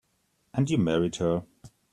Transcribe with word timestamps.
And 0.55 0.67
you 0.67 0.79
married 0.79 1.17
her. 1.17 1.43